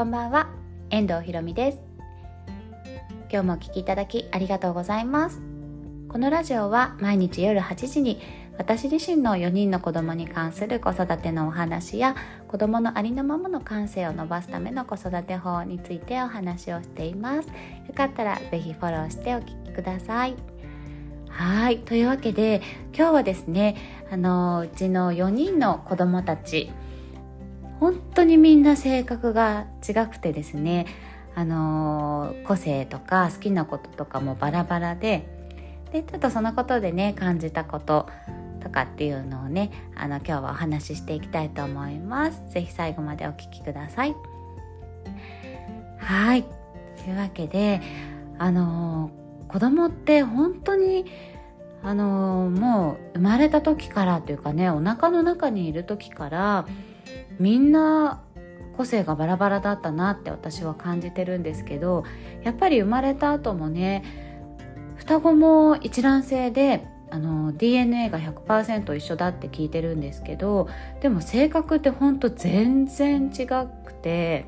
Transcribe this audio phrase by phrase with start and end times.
[0.00, 0.48] こんばんは。
[0.88, 1.78] 遠藤ひろみです。
[3.30, 5.42] 今日もお聞きいただきありがとうございます。
[6.08, 8.18] このラジオは毎日夜8時に
[8.56, 12.16] 私自身の4人の子供に関する子育てのお話や
[12.48, 17.48] 子供のありのままの感性を伸ばすための子育て法についてお話をしています。
[17.48, 17.52] よ
[17.94, 20.34] かったらぜひフォローしてお聞きください。
[21.28, 21.80] はい。
[21.80, 22.62] というわけで
[22.96, 23.76] 今日はですね
[24.10, 26.70] あのうちの4人の子供たち
[27.80, 30.86] 本当にみんな性格が違くてですね
[31.34, 35.26] あの個性とか好きなこととかもバラバラで
[35.90, 38.06] でちょっとそのことでね感じたこと
[38.62, 42.42] とかっていうのをねあの今日はお話ししていきたいと思います。
[42.50, 44.14] 是非最後までお聞きください。
[45.96, 46.44] はい。
[47.02, 47.80] というわけで
[48.38, 49.10] あの
[49.48, 51.06] 子供って本当に
[51.82, 56.66] あのもう生まれた時からというかねお腹の中にいる時から
[57.38, 58.22] みんな
[58.76, 62.04] 個性がバラバラだったなって私は感じてるんですけど
[62.42, 64.04] やっぱり生まれた後もね
[64.96, 70.68] 双子も一卵性であの DNA が100%一緒だって聞いてるんですけど
[71.02, 74.46] でも性格ってほんと全然違くて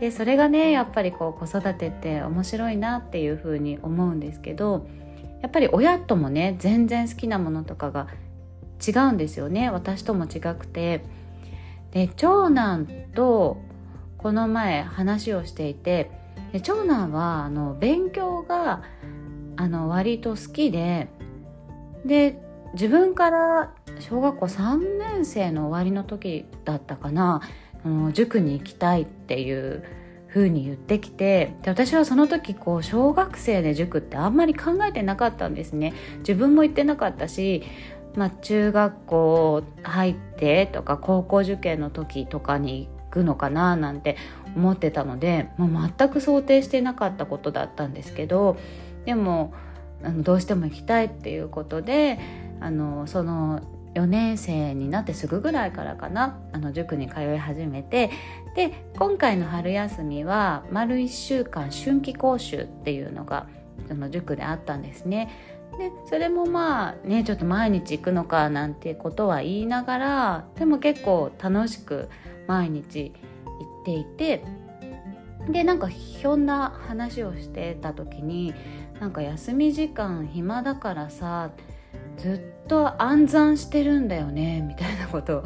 [0.00, 4.86] でそれがねやっぱりこう子育てって面白いなっていうふうに思うんですけど
[5.42, 8.08] やっぱり親ともね全然好きなものとかが
[8.86, 9.70] 違うんですよね。
[9.70, 11.02] 私とも違くて。
[11.96, 13.56] で長男と
[14.18, 16.10] この前話をしていて
[16.52, 18.82] で長男はあの勉強が
[19.56, 21.08] あの割と好きで
[22.04, 22.38] で
[22.74, 27.40] 自分から小学校3年生の終わりの時だったかな
[27.82, 29.82] あの塾に行きたいっていう
[30.28, 35.94] 風に言ってきてで私はその時こう小学生で塾ってあんまり考えてなかったんですね。
[36.18, 37.62] 自分も行ってなかったし
[38.16, 44.16] まあ、中学校入ってとか高校受験の時とかに行くのかななんて
[44.56, 48.56] 思ってたのでもう全く想定してなかったことだったんですけど
[49.04, 49.52] でも
[50.02, 52.18] あのどうしても行きたいっていうことで
[52.60, 53.60] あのその
[53.94, 58.10] 4年生になってすぐぐらいからかなあの塾に通い始めて
[58.54, 63.46] で今回の春休みは丸1週間春季講習っていうのが
[63.88, 65.55] その塾であったんですね。
[65.78, 72.08] でそれもまあねちょっと毎日行くのかなんてことは言いながらでも結構楽しく
[72.46, 73.12] 毎日
[73.44, 74.44] 行っていて
[75.50, 78.54] でなんかひょんな話をしてた時に
[79.00, 81.50] なんか休み時間暇だからさ
[82.16, 85.44] ずっと暗算してるんだよねみたいなことを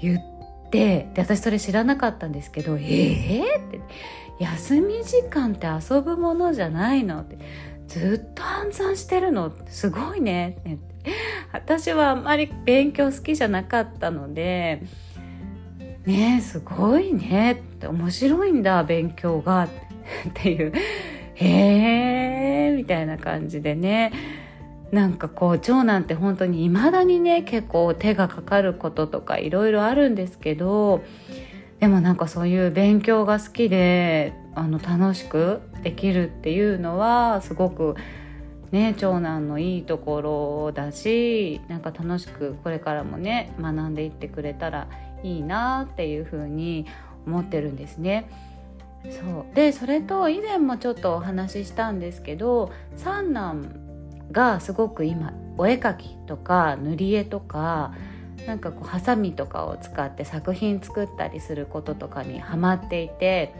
[0.00, 0.34] 言って
[0.70, 3.80] で私それ知らなかったんですけど「ええー、って
[4.40, 7.38] 「休み時間って遊ぶものじゃないの?」って
[7.88, 9.52] ずっと暗算してるの？
[9.66, 10.56] すごいね。
[11.52, 14.82] 私はあんまり勉強好きじゃなかったので
[16.06, 17.52] ねえすごいね。
[17.52, 19.64] って面白いんだ勉強が。
[19.64, 19.68] っ
[20.34, 20.72] ていう。
[21.34, 24.12] へえみたいな感じでね。
[24.92, 31.02] なんかこう長男って本当に未だにね結構手がかかることとかいろいろあるんですけど
[31.80, 37.96] でもなんかそういう勉強が好きであの楽しくできるっていうのはすごく
[38.70, 44.88] ね長男のいいところだしなんか楽しくこれからもね学んでいってくれたら
[45.22, 46.86] いいなっていうふうに
[47.26, 48.28] 思ってるんですね。
[49.10, 53.68] そうでそれと以前もちょっとお話ししたんですけど三男
[54.32, 57.92] がすごく今お絵描きとか塗り絵とか
[58.46, 63.54] なんかこうハサミとかを使って作品作ったりすることとかにハマっていて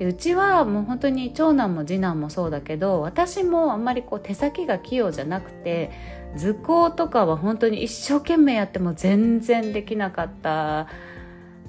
[0.00, 5.90] でうちはもう本当に長男も次男もそうだけど私もあんまりこう手先が器用じゃなくて
[6.34, 10.88] 図工とかは本当に一生懸命やっても全然できなかった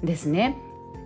[0.02, 0.56] ですね。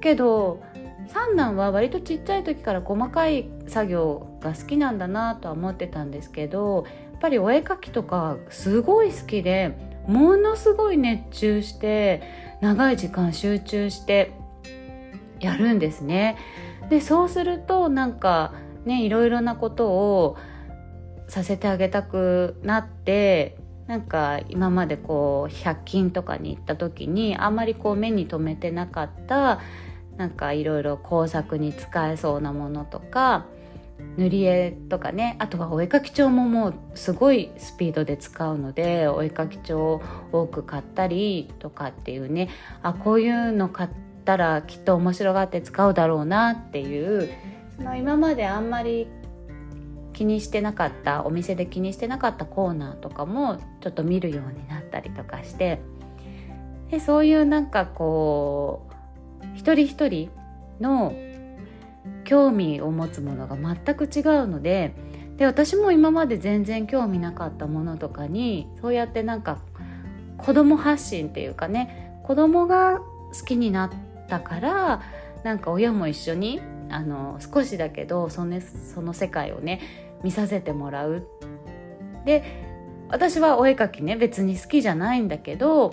[0.00, 0.62] けど
[1.08, 9.76] 三男は割とちっちゃい時から細かい作業が好きなんだなとは思ってたんですけどやっぱりお絵描きとかすごい好きで
[10.06, 12.22] ものすごい熱中して
[12.60, 14.30] 長い時間集中して
[15.40, 16.36] やるんですね。
[16.90, 18.52] でそうするとなんか
[18.84, 20.36] ねいろいろなことを
[21.28, 29.60] させてあげたくなってなんか今までこう100均とかに行った時にあんまりこう目に留めてなかった
[30.16, 33.46] なんかいろいろ工作に使えそうなものとか
[34.16, 40.02] 塗り絵とかねあとはお絵かき帳ももうすごいスピードで使うのでお絵かき帳を
[40.32, 42.48] 多く買ったりとかっていうね
[42.82, 47.30] あこういうの買ってたらきっと面白がって使うだろうなっていう
[47.76, 49.08] その今まであんまり
[50.12, 55.80] 気にしてなかったお店で気にしてなかったコーナーとかもちょっと見るようになったりとかして
[56.90, 58.88] でそういうなんかこ
[59.42, 60.30] う一人一人
[60.80, 61.14] の
[62.24, 64.94] 興味を持つものが全く違うので
[65.36, 69.58] で私も今まで全然興味なかったものとかにそうやってなんか
[70.38, 73.00] 子供発信っていうかね子供が
[73.32, 73.90] 好きになっ
[74.28, 75.02] たから
[75.44, 79.80] なんか親も一緒にあの少しだけどそのその世界をね
[80.22, 81.26] 見させてもらう。
[82.24, 82.42] で
[83.08, 85.92] 私はお絵描きね別に好きじゃないんだけど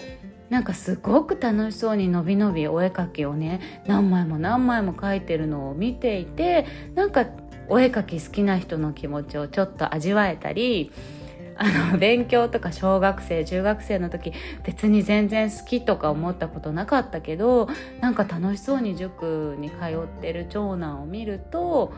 [0.49, 6.65] なんかすごく楽しそうにのびのびお絵描きをね何枚も何枚も描いてるのを見ていて
[6.95, 7.27] なんか
[7.69, 10.91] お絵描き好きな人の気持ちをちょっと味わえたり
[11.55, 14.33] あの勉強とか小学生中学生の時
[14.63, 17.67] 別に全然好きとか思ったことなかったけど
[18.01, 21.93] なんか楽しそうに塾に通ってる長男を見ると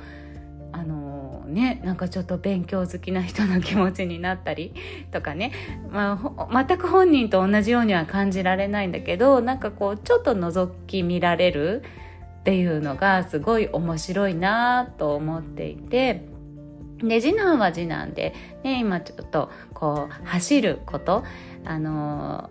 [0.72, 4.74] あのねなんかちょっと勉強好きな人の気持ちになったり
[5.12, 5.52] とかね、
[5.90, 11.81] まあ、全く本人と同じようには感じられないんだけどなんかこうちょっと覗き見られる
[12.42, 16.35] っていうのがすごい面白いなと思っていて。
[17.00, 18.33] で次男は次男で、
[18.63, 21.24] ね、今ちょっとこう走ること
[21.65, 22.50] あの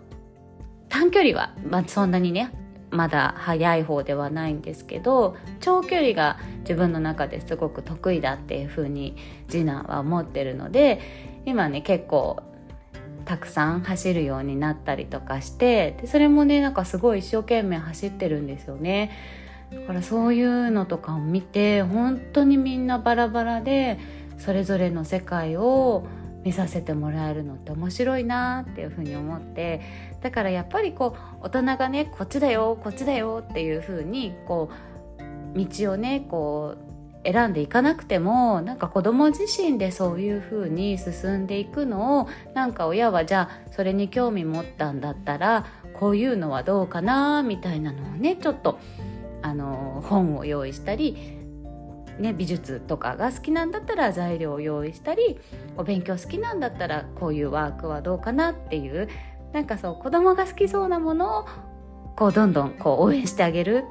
[0.89, 2.51] 短距離は、まあ、そんなにね
[2.91, 9.17] まだ速い方ではないんですけど長距離が自分の中ですごく得意だっていうふうに
[9.49, 11.01] 次男は思ってるので
[11.45, 12.41] 今ね結構
[13.25, 19.11] たくさん走るようになったりとかしてでそれもねなんかすごい一生懸命走ってるんですよね。
[19.71, 23.97] だからそういうのとかを見て本当にみんなバラバラで
[24.37, 26.05] それぞれの世界を
[26.43, 29.81] 見させてもらえるのって面白いなっていうふうに思って
[30.21, 34.69] だからやっぱりこう大人がねこっちだよこっちだよっていうふうにこ
[35.55, 36.95] う道をねこう
[37.25, 48.77] 選んでいかなくてもなんか子供自身でそういうふうに進んでいくのをなんか親はじゃあそれに興味持ったんだったらこういうのはどうかなみたいなのをねちょっと
[49.41, 51.44] あの本を用意したり
[52.19, 55.39] ね、美術とかが好きなんだったら材料を用意したり
[55.77, 59.09] お勉強好きなんだったらこういうワークはどうかなっていう
[59.53, 61.45] なんかそう子供が好きそうなものを
[62.15, 63.83] こうどんどんこう応援してあげる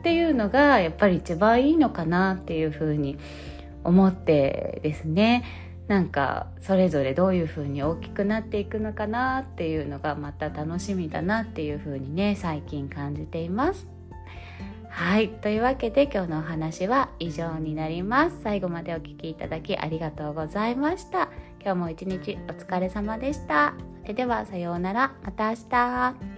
[0.00, 3.18] っていうのがやっぱり一番いいのかなっていうふうに
[3.84, 5.44] 思ってですね
[5.88, 13.95] なんかそれぞれどういうふうに大きくなっていくのかなっていうのがまた楽しみだなっていうふうにね最近感じています。
[14.96, 15.28] はい。
[15.28, 18.40] というわけで今日のお話は以上になります。
[18.42, 21.28] 最後までお聴きいただきありがとうございました。
[21.62, 23.74] 今日も一日お疲れ様でした。
[24.00, 25.12] それではさようなら。
[25.22, 26.35] また明日。